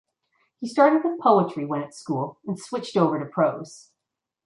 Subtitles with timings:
[0.59, 3.91] He started with poetry when at school and switched over to prose.